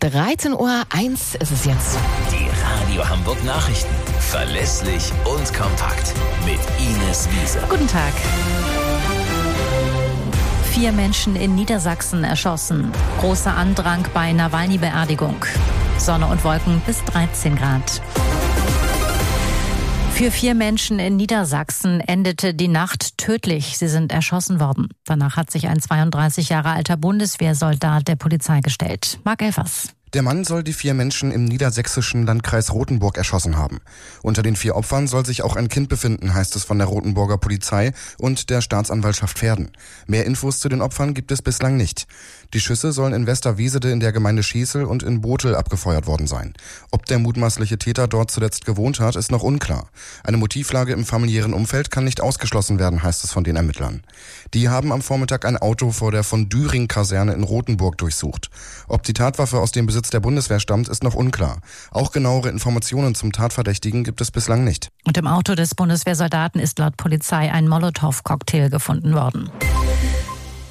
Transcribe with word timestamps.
13 0.00 0.54
Uhr 0.54 0.84
1 0.88 1.34
ist 1.34 1.52
es 1.52 1.66
jetzt. 1.66 1.98
Die 2.30 2.48
Radio 2.64 3.06
Hamburg 3.06 3.44
Nachrichten. 3.44 3.94
Verlässlich 4.18 5.12
und 5.26 5.52
kompakt. 5.52 6.14
Mit 6.46 6.58
Ines 6.78 7.28
Wiese. 7.30 7.58
Guten 7.68 7.86
Tag. 7.86 8.14
Vier 10.72 10.92
Menschen 10.92 11.36
in 11.36 11.54
Niedersachsen 11.54 12.24
erschossen. 12.24 12.90
Großer 13.18 13.54
Andrang 13.54 14.06
bei 14.14 14.32
Nawalny-Beerdigung. 14.32 15.44
Sonne 15.98 16.28
und 16.28 16.42
Wolken 16.44 16.80
bis 16.86 17.04
13 17.04 17.56
Grad. 17.56 18.00
Für 20.20 20.30
vier 20.30 20.54
Menschen 20.54 20.98
in 20.98 21.16
Niedersachsen 21.16 22.00
endete 22.00 22.52
die 22.52 22.68
Nacht 22.68 23.16
tödlich. 23.16 23.78
Sie 23.78 23.88
sind 23.88 24.12
erschossen 24.12 24.60
worden. 24.60 24.88
Danach 25.06 25.38
hat 25.38 25.50
sich 25.50 25.66
ein 25.66 25.80
32 25.80 26.50
Jahre 26.50 26.72
alter 26.72 26.98
Bundeswehrsoldat 26.98 28.06
der 28.06 28.16
Polizei 28.16 28.60
gestellt. 28.60 29.18
Mark 29.24 29.40
Elfers. 29.40 29.94
Der 30.12 30.22
Mann 30.22 30.42
soll 30.42 30.64
die 30.64 30.72
vier 30.72 30.92
Menschen 30.92 31.30
im 31.30 31.44
niedersächsischen 31.44 32.26
Landkreis 32.26 32.72
Rothenburg 32.72 33.16
erschossen 33.16 33.56
haben. 33.56 33.80
Unter 34.22 34.42
den 34.42 34.56
vier 34.56 34.74
Opfern 34.74 35.06
soll 35.06 35.24
sich 35.24 35.42
auch 35.42 35.54
ein 35.54 35.68
Kind 35.68 35.88
befinden, 35.88 36.34
heißt 36.34 36.56
es 36.56 36.64
von 36.64 36.78
der 36.78 36.88
Rothenburger 36.88 37.38
Polizei 37.38 37.92
und 38.18 38.50
der 38.50 38.60
Staatsanwaltschaft 38.60 39.38
Pferden. 39.38 39.70
Mehr 40.08 40.26
Infos 40.26 40.58
zu 40.58 40.68
den 40.68 40.82
Opfern 40.82 41.14
gibt 41.14 41.30
es 41.30 41.42
bislang 41.42 41.76
nicht. 41.76 42.08
Die 42.54 42.60
Schüsse 42.60 42.90
sollen 42.90 43.12
in 43.12 43.28
Westerwiesede 43.28 43.92
in 43.92 44.00
der 44.00 44.10
Gemeinde 44.10 44.42
Schießel 44.42 44.84
und 44.84 45.04
in 45.04 45.20
Botel 45.20 45.54
abgefeuert 45.54 46.08
worden 46.08 46.26
sein. 46.26 46.54
Ob 46.90 47.06
der 47.06 47.20
mutmaßliche 47.20 47.78
Täter 47.78 48.08
dort 48.08 48.32
zuletzt 48.32 48.64
gewohnt 48.64 48.98
hat, 48.98 49.14
ist 49.14 49.30
noch 49.30 49.44
unklar. 49.44 49.90
Eine 50.24 50.38
Motivlage 50.38 50.92
im 50.92 51.04
familiären 51.04 51.54
Umfeld 51.54 51.92
kann 51.92 52.02
nicht 52.02 52.20
ausgeschlossen 52.20 52.80
werden, 52.80 53.04
heißt 53.04 53.22
es 53.22 53.30
von 53.30 53.44
den 53.44 53.54
Ermittlern. 53.54 54.02
Die 54.54 54.68
haben 54.68 54.90
am 54.90 55.02
Vormittag 55.02 55.44
ein 55.44 55.56
Auto 55.56 55.92
vor 55.92 56.10
der 56.10 56.24
von 56.24 56.48
Düring-Kaserne 56.48 57.32
in 57.32 57.44
Rothenburg 57.44 57.96
durchsucht. 57.96 58.50
Ob 58.88 59.04
die 59.04 59.12
Tatwaffe 59.12 59.60
aus 59.60 59.70
dem 59.70 59.86
Besitz 60.00 60.10
der 60.12 60.20
Bundeswehr 60.20 60.60
stammt, 60.60 60.88
ist 60.88 61.04
noch 61.04 61.14
unklar. 61.14 61.60
Auch 61.90 62.10
genauere 62.10 62.48
Informationen 62.48 63.14
zum 63.14 63.32
Tatverdächtigen 63.32 64.02
gibt 64.02 64.22
es 64.22 64.30
bislang 64.30 64.64
nicht. 64.64 64.88
Und 65.04 65.18
im 65.18 65.26
Auto 65.26 65.54
des 65.54 65.74
Bundeswehrsoldaten 65.74 66.58
ist 66.58 66.78
laut 66.78 66.96
Polizei 66.96 67.52
ein 67.52 67.68
Molotow-Cocktail 67.68 68.70
gefunden 68.70 69.14
worden. 69.14 69.50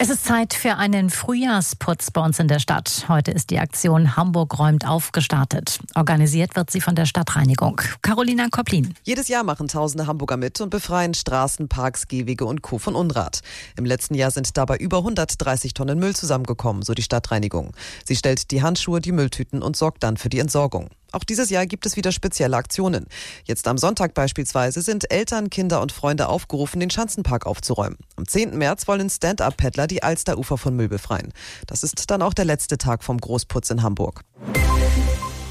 Es 0.02 0.10
ist 0.10 0.24
Zeit 0.24 0.54
für 0.54 0.78
einen 0.78 1.10
Frühjahrsputz 1.10 2.12
bei 2.12 2.22
uns 2.22 2.40
in 2.40 2.48
der 2.48 2.60
Stadt. 2.60 3.04
Heute 3.10 3.32
ist 3.32 3.50
die 3.50 3.60
Aktion 3.60 4.16
Hamburg 4.16 4.58
räumt 4.58 4.88
auf 4.88 5.12
gestartet. 5.12 5.78
Organisiert 5.94 6.56
wird 6.56 6.72
sie 6.72 6.80
von 6.80 6.96
der 6.96 7.06
Stadtreinigung. 7.06 7.82
Carolina 8.02 8.48
Koplin. 8.50 8.94
Jedes 9.04 9.28
Jahr 9.28 9.44
machen 9.44 9.68
tausende 9.68 10.08
Hamburger 10.08 10.38
mit 10.38 10.62
und 10.62 10.70
befreien 10.70 11.14
Straßen, 11.14 11.68
Parks, 11.68 12.08
Gehwege 12.08 12.46
und 12.46 12.62
Co. 12.62 12.78
von 12.80 12.96
Unrat. 12.96 13.42
Im 13.76 13.84
letzten 13.84 14.16
Jahr 14.16 14.32
sind 14.32 14.56
dabei 14.56 14.78
über 14.78 15.00
130 15.00 15.74
Tonnen 15.74 16.00
Müll 16.00 16.16
zusammengekommen, 16.16 16.82
so 16.82 16.94
die 16.94 17.04
Stadtreinigung. 17.04 17.74
Sie 18.06 18.16
stellt 18.16 18.52
die 18.52 18.64
Handschuhe, 18.64 19.02
die 19.02 19.12
Mülltüten 19.12 19.62
und 19.62 19.76
sorgt 19.76 20.04
dann 20.04 20.16
für 20.16 20.30
die 20.30 20.40
Entsorgung. 20.40 20.88
Auch 21.12 21.24
dieses 21.24 21.50
Jahr 21.50 21.66
gibt 21.66 21.86
es 21.86 21.96
wieder 21.96 22.12
spezielle 22.12 22.58
Aktionen. 22.58 23.08
Jetzt 23.46 23.68
am 23.68 23.78
Sonntag 23.78 24.14
beispielsweise 24.14 24.82
sind 24.82 25.12
Eltern, 25.12 25.50
Kinder 25.50 25.82
und 25.82 25.92
Freunde 25.92 26.28
aufgerufen, 26.28 26.80
den 26.80 26.90
Schanzenpark 26.90 27.46
aufzuräumen. 27.46 27.98
Am 28.16 28.28
10. 28.28 28.58
März 28.58 28.88
wollen 28.88 29.10
Stand-Up-Paddler 29.10 29.88
die 29.88 30.04
Alsterufer 30.04 30.58
von 30.58 30.76
Müll 30.76 30.90
befreien. 30.90 31.34
Das 31.68 31.84
ist 31.84 32.10
dann 32.12 32.22
auch 32.22 32.34
der 32.34 32.46
letzte 32.46 32.78
Tag 32.78 33.04
vom 33.04 33.18
Großputz 33.18 33.70
in 33.70 33.82
Hamburg. 33.82 34.24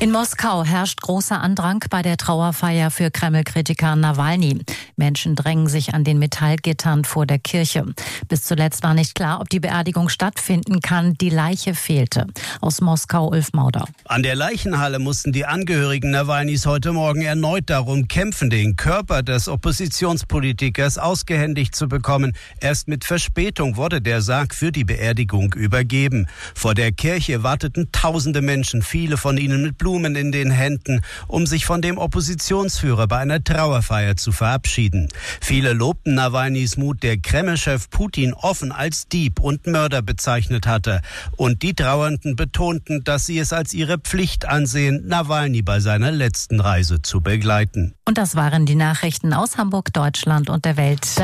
In 0.00 0.12
Moskau 0.12 0.62
herrscht 0.62 1.00
großer 1.00 1.40
Andrang 1.40 1.84
bei 1.90 2.02
der 2.02 2.16
Trauerfeier 2.16 2.92
für 2.92 3.10
Kreml-Kritiker 3.10 3.96
Nawalny. 3.96 4.60
Menschen 4.94 5.34
drängen 5.34 5.66
sich 5.66 5.92
an 5.92 6.04
den 6.04 6.20
Metallgittern 6.20 7.04
vor 7.04 7.26
der 7.26 7.40
Kirche. 7.40 7.84
Bis 8.28 8.44
zuletzt 8.44 8.84
war 8.84 8.94
nicht 8.94 9.16
klar, 9.16 9.40
ob 9.40 9.48
die 9.48 9.58
Beerdigung 9.58 10.08
stattfinden 10.08 10.82
kann. 10.82 11.14
Die 11.14 11.30
Leiche 11.30 11.74
fehlte. 11.74 12.28
Aus 12.60 12.80
Moskau 12.80 13.28
Ulf 13.28 13.52
Mauder. 13.54 13.86
An 14.04 14.22
der 14.22 14.36
Leichenhalle 14.36 15.00
mussten 15.00 15.32
die 15.32 15.46
Angehörigen 15.46 16.12
Nawalnys 16.12 16.64
heute 16.64 16.92
Morgen 16.92 17.22
erneut 17.22 17.68
darum 17.68 18.06
kämpfen, 18.06 18.50
den 18.50 18.76
Körper 18.76 19.24
des 19.24 19.48
Oppositionspolitikers 19.48 20.98
ausgehändigt 20.98 21.74
zu 21.74 21.88
bekommen. 21.88 22.36
Erst 22.60 22.86
mit 22.86 23.04
Verspätung 23.04 23.76
wurde 23.76 24.00
der 24.00 24.22
Sarg 24.22 24.54
für 24.54 24.70
die 24.70 24.84
Beerdigung 24.84 25.54
übergeben. 25.54 26.28
Vor 26.54 26.74
der 26.74 26.92
Kirche 26.92 27.42
warteten 27.42 27.88
tausende 27.90 28.42
Menschen, 28.42 28.82
viele 28.82 29.16
von 29.16 29.36
ihnen 29.38 29.64
mit 29.64 29.76
Blut 29.76 29.87
Blumen 29.88 30.16
in 30.16 30.32
den 30.32 30.50
Händen, 30.50 31.00
um 31.28 31.46
sich 31.46 31.64
von 31.64 31.80
dem 31.80 31.96
Oppositionsführer 31.96 33.08
bei 33.08 33.16
einer 33.20 33.42
Trauerfeier 33.42 34.16
zu 34.16 34.32
verabschieden. 34.32 35.08
Viele 35.40 35.72
lobten 35.72 36.14
Nawalnys 36.14 36.76
Mut, 36.76 37.02
der 37.02 37.16
Kremlchef 37.16 37.88
Putin 37.88 38.34
offen 38.34 38.70
als 38.70 39.08
Dieb 39.08 39.40
und 39.40 39.66
Mörder 39.66 40.02
bezeichnet 40.02 40.66
hatte. 40.66 41.00
Und 41.38 41.62
die 41.62 41.72
Trauernden 41.72 42.36
betonten, 42.36 43.02
dass 43.02 43.24
sie 43.24 43.38
es 43.38 43.54
als 43.54 43.72
ihre 43.72 43.96
Pflicht 43.96 44.44
ansehen, 44.44 45.06
Nawalny 45.06 45.62
bei 45.62 45.80
seiner 45.80 46.12
letzten 46.12 46.60
Reise 46.60 47.00
zu 47.00 47.22
begleiten. 47.22 47.94
Und 48.04 48.18
das 48.18 48.36
waren 48.36 48.66
die 48.66 48.74
Nachrichten 48.74 49.32
aus 49.32 49.56
Hamburg, 49.56 49.94
Deutschland 49.94 50.50
und 50.50 50.66
der 50.66 50.76
Welt. 50.76 51.08